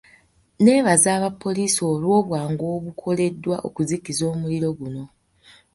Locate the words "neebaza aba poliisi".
0.63-1.81